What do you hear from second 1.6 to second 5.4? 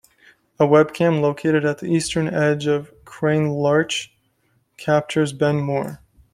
at the eastern edge of Crianlarich captures